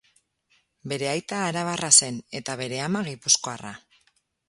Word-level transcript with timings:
Bere 0.93 1.09
aita 1.09 1.43
arabarra 1.51 1.91
zen 2.01 2.19
eta 2.43 2.59
bere 2.65 2.83
ama 2.89 3.07
gipuzkoarra. 3.13 3.79